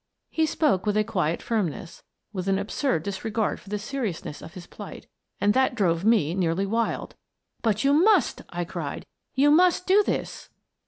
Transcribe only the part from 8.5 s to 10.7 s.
cried." You must do this